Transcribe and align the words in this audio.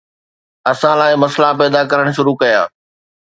اسان 0.71 0.95
لاءِ 0.99 1.11
مسئلا 1.23 1.49
پيدا 1.59 1.81
ڪرڻ 1.91 2.05
شروع 2.17 2.35
ڪيا 2.41 2.61